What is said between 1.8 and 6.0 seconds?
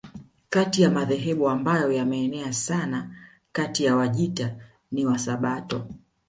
yameenea sana kati ya Wajita ni Wasabato